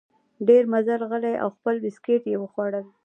ډېر 0.47 0.63
مزل 0.73 1.01
غلی 1.09 1.35
او 1.43 1.49
خپل 1.57 1.75
بسکیټ 1.83 2.23
یې 2.31 2.37
خوړل. 2.53 2.85